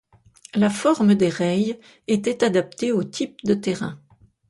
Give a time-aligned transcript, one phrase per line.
[0.55, 4.01] La forme des reilles était adaptée au type de terrain.